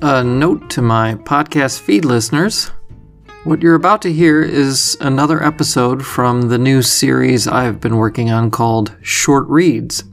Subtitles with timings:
[0.00, 2.70] A note to my podcast feed listeners
[3.42, 8.30] what you're about to hear is another episode from the new series I've been working
[8.30, 10.04] on called Short Reads.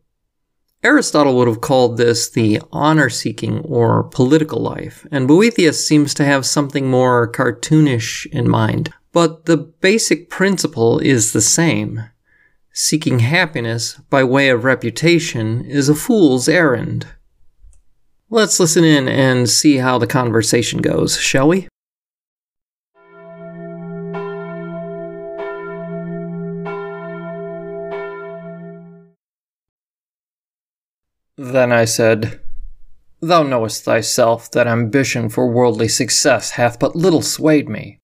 [0.84, 6.26] Aristotle would have called this the honor seeking or political life, and Boethius seems to
[6.26, 8.92] have something more cartoonish in mind.
[9.12, 12.10] But the basic principle is the same
[12.76, 17.06] Seeking happiness by way of reputation is a fool's errand.
[18.32, 21.68] Let's listen in and see how the conversation goes, shall we?
[31.38, 32.42] Then I said,
[33.22, 38.00] Thou knowest thyself that ambition for worldly success hath but little swayed me.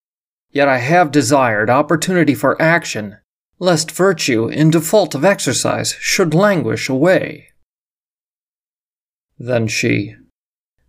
[0.52, 3.18] Yet I have desired opportunity for action,
[3.60, 7.50] lest virtue, in default of exercise, should languish away.
[9.38, 10.16] Then she,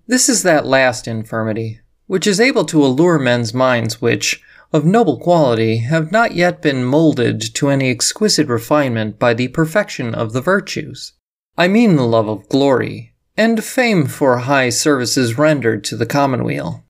[0.07, 4.43] This is that last infirmity, which is able to allure men's minds which,
[4.73, 10.15] of noble quality, have not yet been moulded to any exquisite refinement by the perfection
[10.15, 11.13] of the virtues.
[11.57, 16.85] I mean the love of glory, and fame for high services rendered to the commonweal.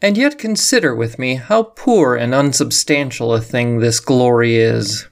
[0.00, 5.06] And yet consider with me how poor and unsubstantial a thing this glory is.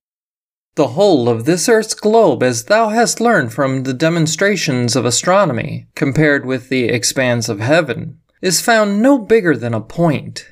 [0.76, 5.88] The whole of this earth's globe, as thou hast learned from the demonstrations of astronomy,
[5.94, 10.46] compared with the expanse of heaven, is found no bigger than a point.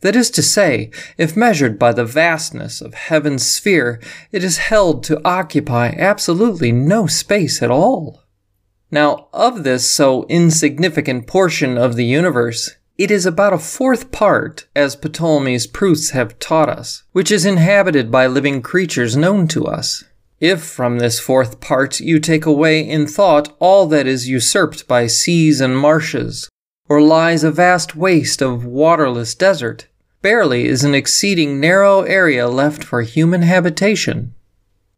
[0.00, 5.02] That is to say, if measured by the vastness of heaven's sphere, it is held
[5.04, 8.22] to occupy absolutely no space at all.
[8.92, 14.66] Now, of this so insignificant portion of the universe, it is about a fourth part,
[14.74, 20.02] as Ptolemy's proofs have taught us, which is inhabited by living creatures known to us.
[20.40, 25.06] If from this fourth part you take away in thought all that is usurped by
[25.06, 26.50] seas and marshes,
[26.88, 29.86] or lies a vast waste of waterless desert,
[30.20, 34.34] barely is an exceeding narrow area left for human habitation.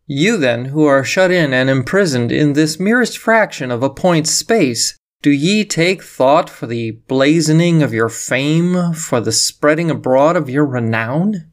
[0.07, 4.31] You then, who are shut in and imprisoned in this merest fraction of a point's
[4.31, 10.37] space, do ye take thought for the blazoning of your fame, for the spreading abroad
[10.37, 11.51] of your renown?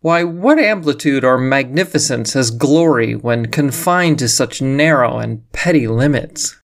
[0.00, 6.60] Why, what amplitude or magnificence has glory when confined to such narrow and petty limits?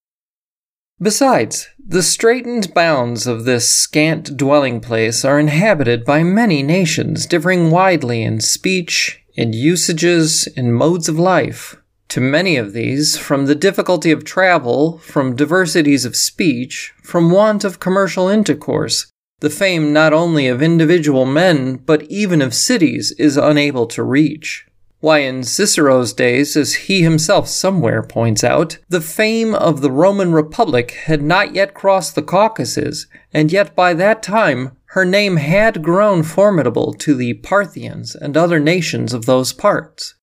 [1.00, 7.70] Besides, the straitened bounds of this scant dwelling place are inhabited by many nations differing
[7.72, 11.81] widely in speech, in usages, in modes of life.
[12.12, 17.64] To many of these, from the difficulty of travel, from diversities of speech, from want
[17.64, 19.10] of commercial intercourse,
[19.40, 24.66] the fame not only of individual men, but even of cities, is unable to reach.
[25.00, 30.32] Why, in Cicero's days, as he himself somewhere points out, the fame of the Roman
[30.32, 35.82] Republic had not yet crossed the Caucasus, and yet by that time her name had
[35.82, 40.16] grown formidable to the Parthians and other nations of those parts.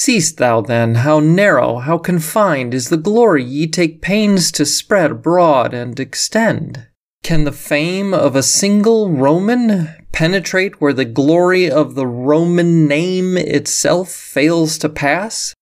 [0.00, 5.10] Seest thou then how narrow, how confined is the glory ye take pains to spread
[5.10, 6.86] abroad and extend?
[7.24, 13.36] Can the fame of a single Roman penetrate where the glory of the Roman name
[13.36, 15.52] itself fails to pass?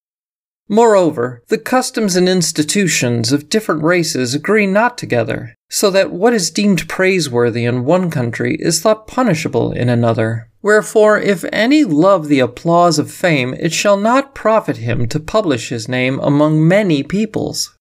[0.69, 6.50] Moreover, the customs and institutions of different races agree not together, so that what is
[6.50, 12.41] deemed praiseworthy in one country is thought punishable in another, Wherefore, if any love the
[12.41, 17.79] applause of fame, it shall not profit him to publish his name among many peoples.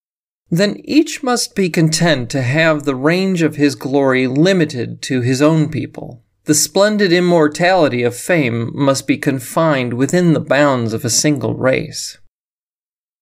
[0.51, 5.41] Then each must be content to have the range of his glory limited to his
[5.41, 6.21] own people.
[6.43, 12.19] The splendid immortality of fame must be confined within the bounds of a single race.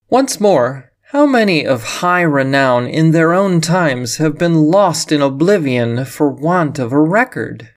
[0.10, 5.22] Once more, how many of high renown in their own times have been lost in
[5.22, 7.70] oblivion for want of a record?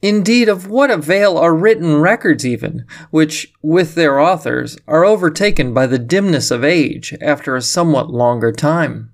[0.00, 5.86] Indeed, of what avail are written records, even, which, with their authors, are overtaken by
[5.86, 9.12] the dimness of age after a somewhat longer time?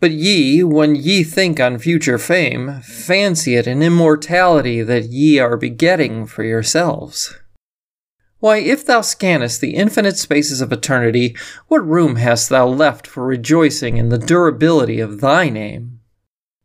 [0.00, 5.56] But ye, when ye think on future fame, fancy it an immortality that ye are
[5.56, 7.34] begetting for yourselves.
[8.38, 13.26] Why, if thou scannest the infinite spaces of eternity, what room hast thou left for
[13.26, 15.97] rejoicing in the durability of thy name?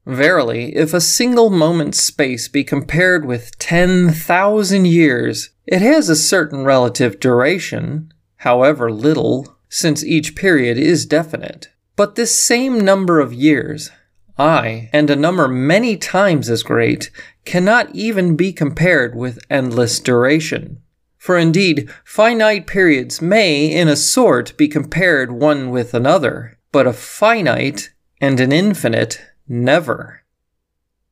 [0.06, 6.16] Verily, if a single moment's space be compared with ten thousand years, it has a
[6.16, 11.70] certain relative duration, however little, since each period is definite.
[11.96, 13.92] But this same number of years,
[14.38, 17.10] ay, and a number many times as great,
[17.46, 20.82] cannot even be compared with endless duration.
[21.18, 26.92] For indeed, finite periods may, in a sort, be compared one with another, but a
[26.92, 30.24] finite and an infinite never.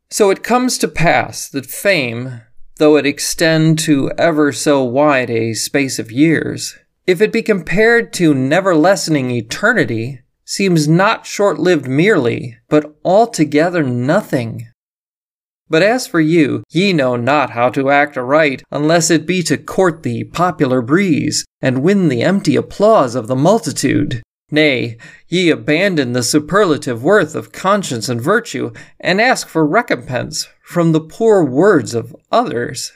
[0.10, 2.42] So it comes to pass that fame,
[2.78, 8.14] though it extend to ever so wide a space of years, if it be compared
[8.14, 14.68] to never lessening eternity, seems not short lived merely, but altogether nothing.
[15.70, 19.58] But as for you, ye know not how to act aright, unless it be to
[19.58, 24.22] court the popular breeze, and win the empty applause of the multitude.
[24.52, 24.98] Nay,
[25.30, 31.00] ye abandon the superlative worth of conscience and virtue, and ask for recompense from the
[31.00, 32.92] poor words of others.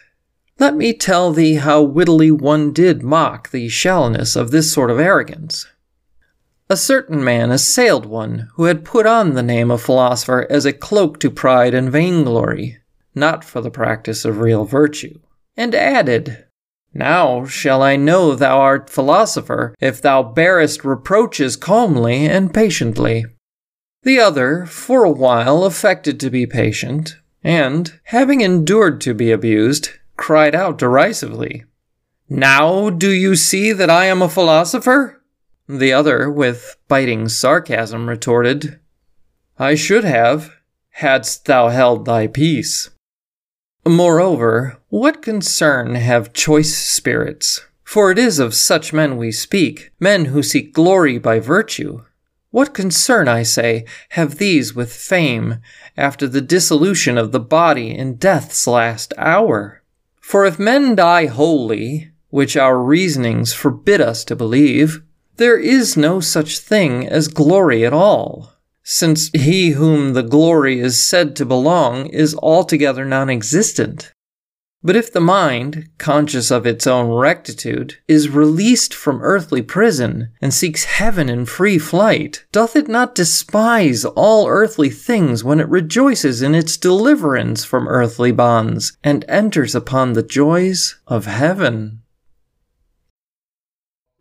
[0.60, 5.00] Let me tell thee how wittily one did mock the shallowness of this sort of
[5.00, 5.66] arrogance.
[6.70, 10.74] A certain man assailed one who had put on the name of philosopher as a
[10.74, 12.80] cloak to pride and vainglory,
[13.14, 15.20] not for the practice of real virtue,
[15.56, 16.45] and added,
[16.98, 23.26] Now shall I know thou art philosopher, if thou bearest reproaches calmly and patiently.
[24.04, 29.90] The other, for a while, affected to be patient, and, having endured to be abused,
[30.16, 31.66] cried out derisively,
[32.30, 35.22] Now do you see that I am a philosopher?
[35.68, 38.80] The other, with biting sarcasm, retorted,
[39.60, 40.54] I should have,
[40.92, 42.90] hadst thou held thy peace.
[43.88, 47.62] Moreover, what concern have choice spirits?
[47.84, 52.04] For it is of such men we speak, men who seek glory by virtue.
[52.50, 55.58] What concern, I say, have these with fame
[55.96, 59.84] after the dissolution of the body in death's last hour?
[60.20, 65.04] For if men die wholly, which our reasonings forbid us to believe,
[65.38, 68.55] there is no such thing as glory at all,
[68.86, 74.14] since he whom the glory is said to belong is altogether non existent.
[74.84, 80.54] But if the mind, conscious of its own rectitude, is released from earthly prison and
[80.54, 86.44] seeks heaven in free flight, doth it not despise all earthly things when it rejoices
[86.44, 92.04] in its deliverance from earthly bonds and enters upon the joys of heaven?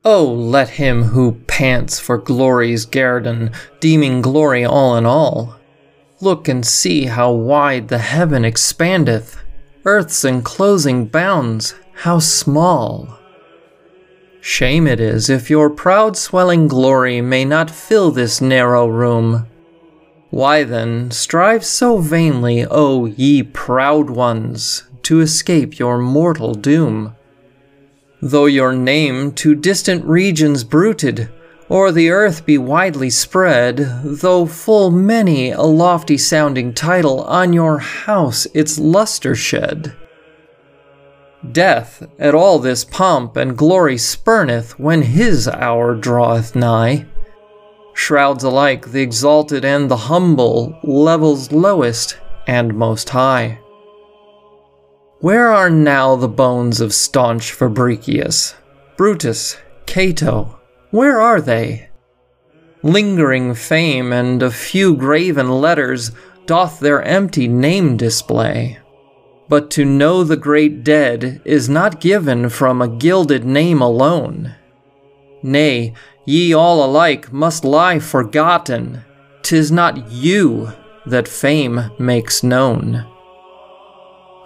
[0.03, 5.55] Oh, let him who pants for glory's guerdon, deeming glory all in all,
[6.21, 9.37] look and see how wide the heaven expandeth,
[9.85, 13.21] earth's enclosing bounds, how small.
[14.41, 19.47] Shame it is if your proud swelling glory may not fill this narrow room.
[20.31, 27.15] Why then strive so vainly, O ye proud ones, to escape your mortal doom?
[28.21, 31.31] Though your name to distant regions bruited,
[31.69, 37.79] or the earth be widely spread, though full many a lofty sounding title on your
[37.79, 39.95] house its lustre shed.
[41.53, 47.07] Death at all this pomp and glory spurneth when his hour draweth nigh.
[47.95, 53.61] Shrouds alike the exalted and the humble, levels lowest and most high.
[55.21, 58.55] Where are now the bones of staunch Fabricius,
[58.97, 59.57] Brutus,
[59.87, 60.61] Cato?
[60.95, 61.89] Where are they?
[62.85, 66.13] Lingering fame and a few graven letters
[66.47, 68.79] doth their empty name display.
[69.49, 74.55] But to know the great dead is not given from a gilded name alone.
[75.43, 75.95] Nay,
[76.27, 79.05] ye all alike must lie forgotten.
[79.43, 80.75] Tis not you
[81.07, 83.05] that fame makes known.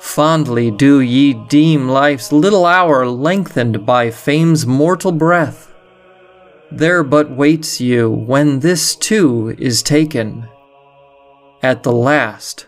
[0.00, 5.67] Fondly do ye deem life's little hour lengthened by fame's mortal breath.
[6.70, 10.46] There but waits you when this too is taken.
[11.62, 12.66] At the last,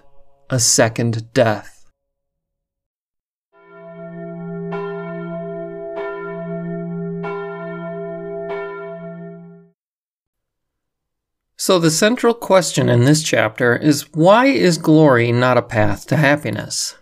[0.49, 1.77] a second death.
[11.59, 16.17] So, the central question in this chapter is why is glory not a path to
[16.17, 16.97] happiness?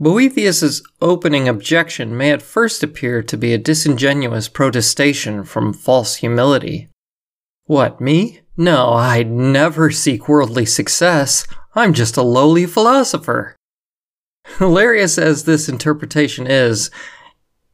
[0.00, 6.88] Boethius's opening objection may at first appear to be a disingenuous protestation from false humility.
[7.64, 8.40] What, me?
[8.56, 11.46] No, I'd never seek worldly success.
[11.74, 13.56] I'm just a lowly philosopher.
[14.58, 16.90] Hilarious as this interpretation is,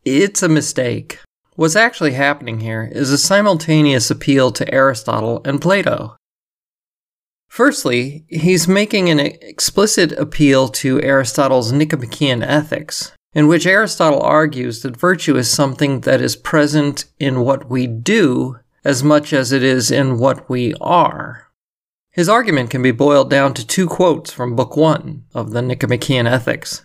[0.04, 1.20] it's a mistake.
[1.56, 6.16] What's actually happening here is a simultaneous appeal to Aristotle and Plato.
[7.54, 14.96] Firstly, he's making an explicit appeal to Aristotle's Nicomachean Ethics, in which Aristotle argues that
[14.96, 19.92] virtue is something that is present in what we do as much as it is
[19.92, 21.46] in what we are.
[22.10, 26.26] His argument can be boiled down to two quotes from Book 1 of the Nicomachean
[26.26, 26.84] Ethics.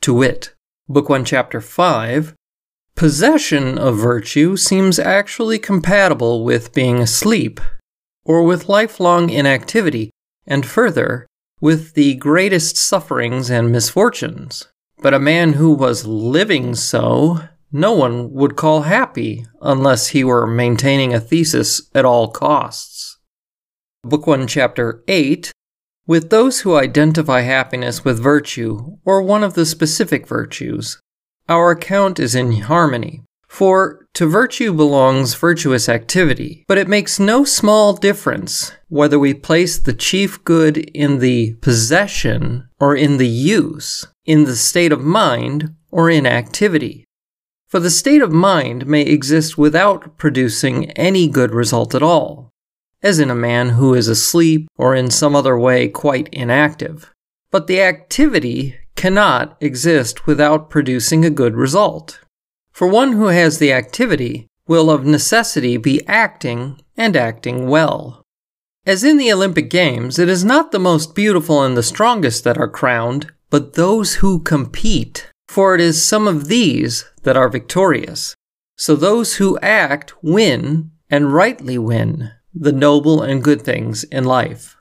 [0.00, 0.52] To wit,
[0.88, 2.34] Book 1, Chapter 5
[2.96, 7.60] Possession of virtue seems actually compatible with being asleep,
[8.26, 10.10] or with lifelong inactivity,
[10.46, 11.26] and further,
[11.60, 14.66] with the greatest sufferings and misfortunes.
[14.98, 17.40] But a man who was living so,
[17.70, 23.18] no one would call happy unless he were maintaining a thesis at all costs.
[24.02, 25.52] Book 1, Chapter 8
[26.06, 31.00] With those who identify happiness with virtue, or one of the specific virtues,
[31.48, 33.22] our account is in harmony.
[33.48, 39.78] For to virtue belongs virtuous activity, but it makes no small difference whether we place
[39.78, 45.74] the chief good in the possession or in the use, in the state of mind
[45.90, 47.04] or in activity.
[47.68, 52.48] For the state of mind may exist without producing any good result at all,
[53.02, 57.12] as in a man who is asleep or in some other way quite inactive.
[57.50, 62.20] But the activity cannot exist without producing a good result.
[62.76, 68.22] For one who has the activity will of necessity be acting and acting well.
[68.84, 72.58] As in the Olympic Games, it is not the most beautiful and the strongest that
[72.58, 78.34] are crowned, but those who compete, for it is some of these that are victorious.
[78.76, 84.75] So those who act win, and rightly win, the noble and good things in life.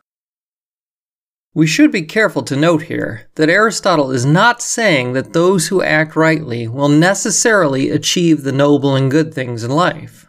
[1.56, 5.82] We should be careful to note here that Aristotle is not saying that those who
[5.82, 10.28] act rightly will necessarily achieve the noble and good things in life.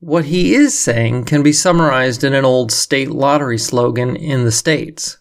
[0.00, 4.50] What he is saying can be summarized in an old state lottery slogan in the
[4.50, 5.18] States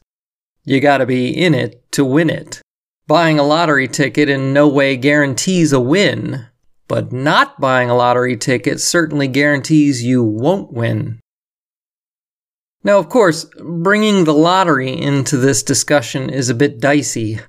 [0.64, 2.62] You gotta be in it to win it.
[3.06, 6.46] Buying a lottery ticket in no way guarantees a win,
[6.88, 11.20] but not buying a lottery ticket certainly guarantees you won't win.
[12.84, 17.40] Now, of course, bringing the lottery into this discussion is a bit dicey.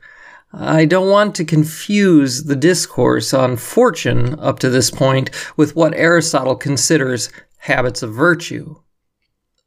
[0.53, 5.95] I don't want to confuse the discourse on fortune up to this point with what
[5.95, 8.77] Aristotle considers habits of virtue.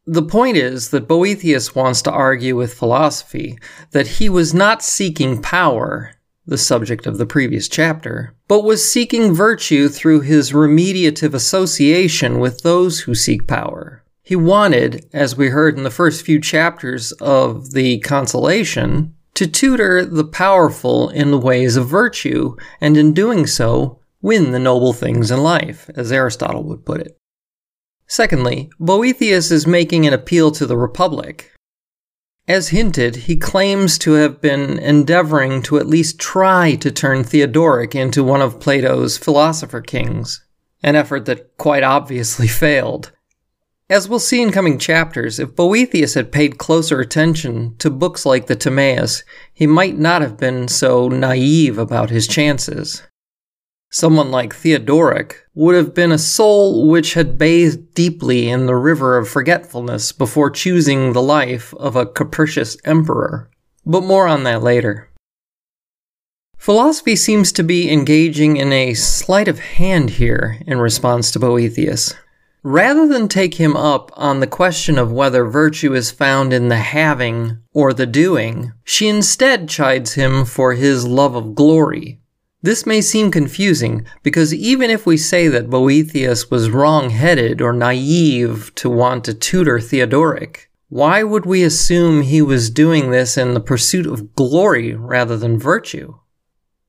[0.06, 3.58] The point is that Boethius wants to argue with philosophy
[3.90, 6.12] that he was not seeking power,
[6.46, 12.62] the subject of the previous chapter, but was seeking virtue through his remediative association with
[12.62, 14.04] those who seek power.
[14.26, 20.04] He wanted, as we heard in the first few chapters of the Consolation, to tutor
[20.04, 25.30] the powerful in the ways of virtue, and in doing so, win the noble things
[25.30, 27.16] in life, as Aristotle would put it.
[28.08, 31.54] Secondly, Boethius is making an appeal to the Republic.
[32.48, 37.94] As hinted, he claims to have been endeavoring to at least try to turn Theodoric
[37.94, 40.44] into one of Plato's philosopher kings,
[40.82, 43.12] an effort that quite obviously failed.
[43.88, 48.48] As we'll see in coming chapters, if Boethius had paid closer attention to books like
[48.48, 49.24] the Timaeus,
[49.54, 53.04] he might not have been so naive about his chances.
[53.92, 59.20] Someone like Theodoric would have been a soul which had bathed deeply in the river
[59.20, 63.52] of forgetfulness before choosing the life of a capricious emperor.
[63.86, 65.10] But more on that later.
[66.58, 72.16] Philosophy seems to be engaging in a sleight of hand here in response to Boethius.
[72.68, 76.78] Rather than take him up on the question of whether virtue is found in the
[76.78, 82.20] having or the doing, she instead chides him for his love of glory.
[82.64, 87.72] This may seem confusing because even if we say that Boethius was wrong headed or
[87.72, 93.54] naive to want to tutor Theodoric, why would we assume he was doing this in
[93.54, 96.16] the pursuit of glory rather than virtue?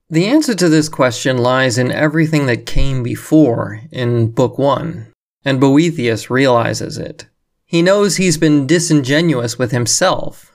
[0.08, 5.12] The answer to this question lies in everything that came before in Book 1,
[5.46, 7.26] and Boethius realizes it.
[7.64, 10.52] He knows he's been disingenuous with himself.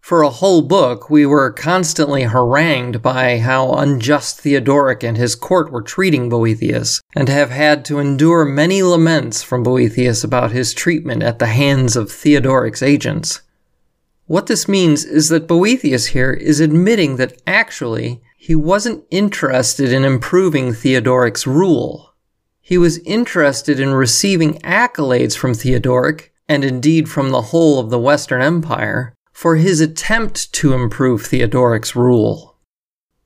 [0.00, 5.70] For a whole book, we were constantly harangued by how unjust Theodoric and his court
[5.70, 11.22] were treating Boethius, and have had to endure many laments from Boethius about his treatment
[11.22, 13.40] at the hands of Theodoric's agents.
[14.26, 20.04] What this means is that Boethius here is admitting that actually he wasn't interested in
[20.04, 22.13] improving Theodoric's rule.
[22.66, 27.98] He was interested in receiving accolades from Theodoric, and indeed from the whole of the
[27.98, 32.56] Western Empire, for his attempt to improve Theodoric's rule.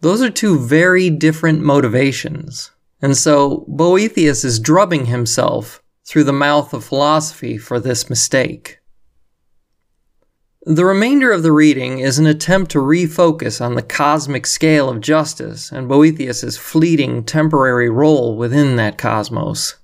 [0.01, 2.73] Those are two very different motivations.
[3.01, 8.78] And so Boethius is drubbing himself through the mouth of philosophy for this mistake.
[10.71, 15.01] The remainder of the reading is an attempt to refocus on the cosmic scale of
[15.01, 19.77] justice and Boethius's fleeting temporary role within that cosmos.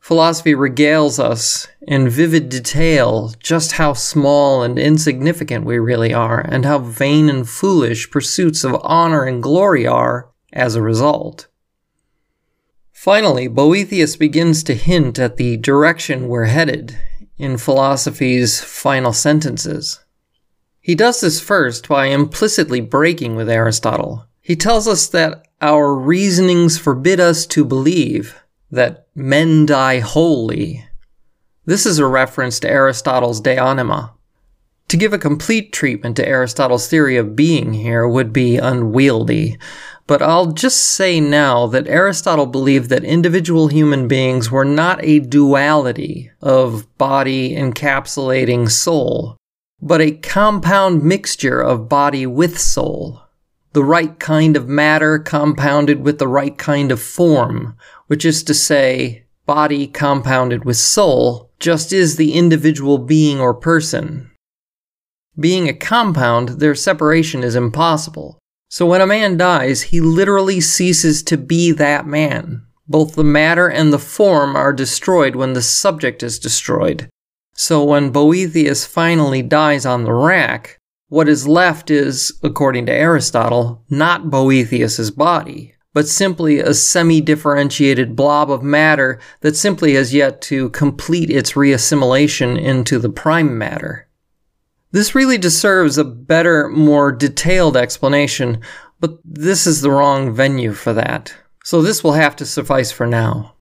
[0.00, 6.64] Philosophy regales us in vivid detail just how small and insignificant we really are, and
[6.64, 11.46] how vain and foolish pursuits of honor and glory are as a result.
[12.90, 16.98] Finally, Boethius begins to hint at the direction we're headed
[17.36, 20.00] in philosophy's final sentences.
[20.82, 24.26] He does this first by implicitly breaking with Aristotle.
[24.40, 28.34] He tells us that our reasonings forbid us to believe
[28.72, 30.84] that men die wholly.
[31.64, 34.14] This is a reference to Aristotle's De Anima.
[34.88, 39.58] To give a complete treatment to Aristotle's theory of being here would be unwieldy,
[40.08, 45.20] but I'll just say now that Aristotle believed that individual human beings were not a
[45.20, 49.36] duality of body encapsulating soul,
[49.84, 53.20] but a compound mixture of body with soul.
[53.72, 57.76] The right kind of matter compounded with the right kind of form,
[58.06, 64.30] which is to say, body compounded with soul, just is the individual being or person.
[65.38, 68.38] Being a compound, their separation is impossible.
[68.68, 72.66] So when a man dies, he literally ceases to be that man.
[72.86, 77.08] Both the matter and the form are destroyed when the subject is destroyed,
[77.54, 83.84] so when Boethius finally dies on the rack, what is left is, according to Aristotle,
[83.90, 90.70] not Boethius's body, but simply a semi-differentiated blob of matter that simply has yet to
[90.70, 94.08] complete its reassimilation into the prime matter.
[94.90, 98.60] This really deserves a better, more detailed explanation,
[99.00, 101.34] but this is the wrong venue for that.
[101.64, 103.56] So this will have to suffice for now.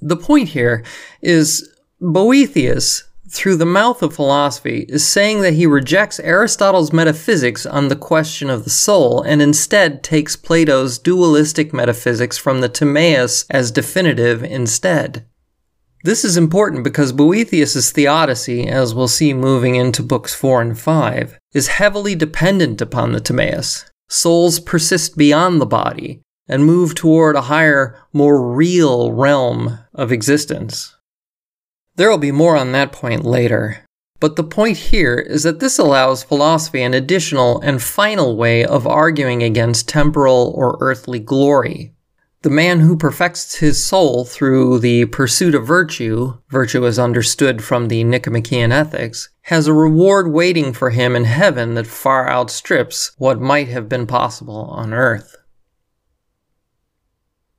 [0.00, 0.84] The point here
[1.22, 1.73] is
[2.06, 7.96] Boethius, through the mouth of philosophy, is saying that he rejects Aristotle's metaphysics on the
[7.96, 14.44] question of the soul and instead takes Plato's dualistic metaphysics from the Timaeus as definitive
[14.44, 15.24] instead.
[16.02, 21.38] This is important because Boethius's theodicy, as we'll see moving into books 4 and 5,
[21.54, 23.90] is heavily dependent upon the Timaeus.
[24.10, 30.93] Souls persist beyond the body and move toward a higher, more real realm of existence.
[31.96, 33.84] There will be more on that point later.
[34.18, 38.86] But the point here is that this allows philosophy an additional and final way of
[38.86, 41.92] arguing against temporal or earthly glory.
[42.42, 47.88] The man who perfects his soul through the pursuit of virtue, virtue as understood from
[47.88, 53.40] the Nicomachean Ethics, has a reward waiting for him in heaven that far outstrips what
[53.40, 55.36] might have been possible on earth.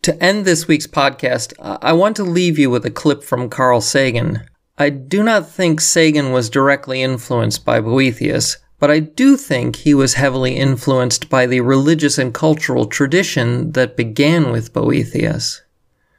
[0.05, 3.49] To end this week's podcast, uh, I want to leave you with a clip from
[3.49, 4.43] Carl Sagan.
[4.77, 9.95] I do not think Sagan was directly influenced by Boethius, but I do think he
[9.95, 15.63] was heavily influenced by the religious and cultural tradition that began with Boethius.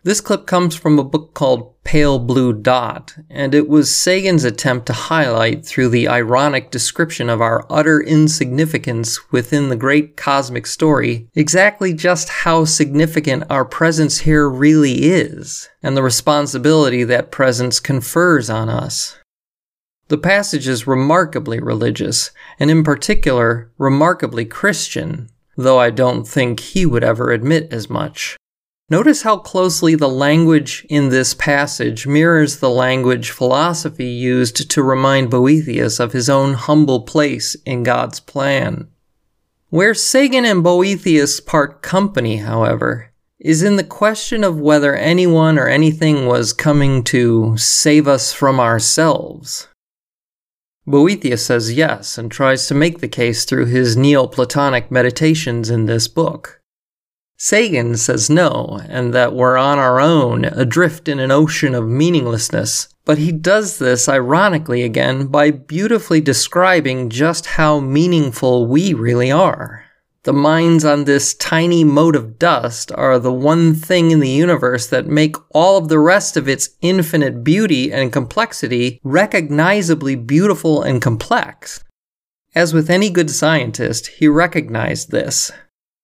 [0.06, 4.86] This clip comes from a book called Pale Blue Dot, and it was Sagan's attempt
[4.86, 11.26] to highlight through the ironic description of our utter insignificance within the great cosmic story
[11.34, 18.48] exactly just how significant our presence here really is, and the responsibility that presence confers
[18.48, 19.18] on us.
[20.06, 26.86] The passage is remarkably religious, and in particular, remarkably Christian, though I don't think he
[26.86, 28.36] would ever admit as much.
[28.88, 35.29] Notice how closely the language in this passage mirrors the language philosophy used to remind
[35.29, 38.87] Boethius of his own humble place in God's plan.
[39.70, 45.66] Where Sagan and Boethius part company, however, is in the question of whether anyone or
[45.66, 49.66] anything was coming to save us from ourselves.
[50.87, 56.07] Boethius says yes and tries to make the case through his Neoplatonic meditations in this
[56.07, 56.62] book.
[57.38, 62.88] Sagan says no, and that we're on our own, adrift in an ocean of meaninglessness.
[63.05, 69.85] But he does this ironically again by beautifully describing just how meaningful we really are.
[70.25, 74.88] The minds on this tiny mote of dust are the one thing in the universe
[74.88, 81.01] that make all of the rest of its infinite beauty and complexity recognizably beautiful and
[81.01, 81.85] complex.
[82.57, 85.53] As with any good scientist, he recognized this.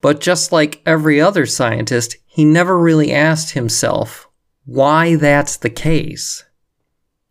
[0.03, 4.29] But just like every other scientist, he never really asked himself
[4.65, 6.45] why that's the case.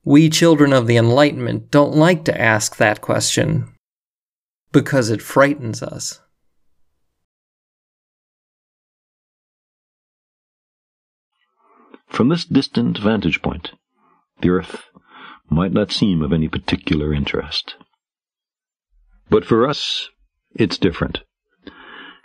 [0.04, 3.68] We children of the Enlightenment don't like to ask that question
[4.72, 6.22] because it frightens us.
[12.08, 13.72] From this distant vantage point,
[14.40, 14.86] the earth
[15.50, 17.76] might not seem of any particular interest.
[19.30, 20.10] But for us,
[20.56, 21.20] it's different.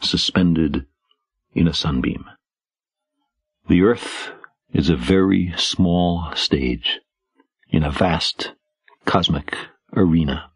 [0.00, 0.86] suspended
[1.54, 2.24] in a sunbeam.
[3.68, 4.32] The earth
[4.72, 7.00] is a very small stage
[7.70, 8.52] in a vast
[9.04, 9.56] cosmic
[9.94, 10.50] arena.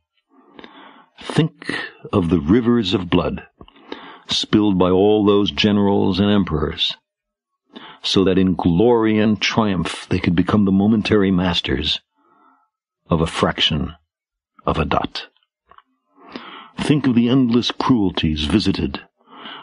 [1.21, 1.79] Think
[2.13, 3.47] of the rivers of blood
[4.29, 6.97] spilled by all those generals and emperors,
[8.03, 12.01] so that in glory and triumph they could become the momentary masters
[13.09, 13.95] of a fraction
[14.65, 15.27] of a dot.
[16.79, 19.03] Think of the endless cruelties visited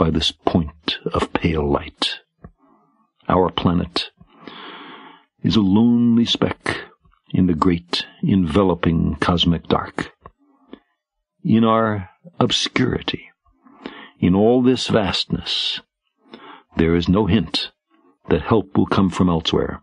[0.00, 2.20] by this point of pale light.
[3.28, 4.10] Our planet
[5.42, 6.84] is a lonely speck
[7.34, 10.12] in the great enveloping cosmic dark.
[11.44, 12.08] In our
[12.38, 13.28] obscurity,
[14.18, 15.80] in all this vastness,
[16.78, 17.70] there is no hint
[18.30, 19.82] that help will come from elsewhere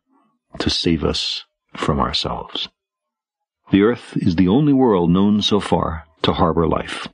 [0.58, 1.44] to save us
[1.76, 2.70] from ourselves.
[3.70, 7.08] The earth is the only world known so far to harbor life.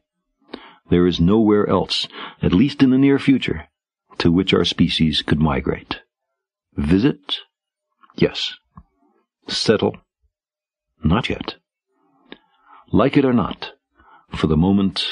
[0.93, 2.07] There is nowhere else,
[2.43, 3.67] at least in the near future,
[4.19, 6.01] to which our species could migrate.
[6.75, 7.39] Visit?
[8.15, 8.53] Yes.
[9.47, 9.97] Settle?
[11.03, 11.55] Not yet.
[12.91, 13.71] Like it or not,
[14.35, 15.03] for the moment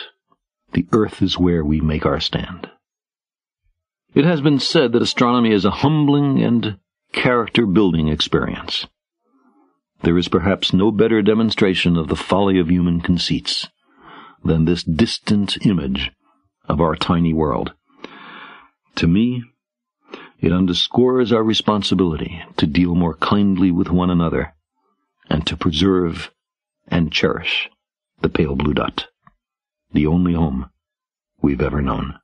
[0.74, 2.70] the earth is where we make our stand.
[4.14, 6.78] It has been said that astronomy is a humbling and
[7.12, 8.86] character building experience.
[10.04, 13.68] There is perhaps no better demonstration of the folly of human conceits
[14.44, 16.12] than this distant image
[16.68, 17.74] of our tiny world.
[18.96, 19.44] To me,
[20.40, 24.54] it underscores our responsibility to deal more kindly with one another
[25.30, 26.32] and to preserve
[26.88, 27.70] and cherish
[28.22, 29.08] the pale blue dot
[29.94, 30.70] the only home
[31.42, 32.18] we've ever known.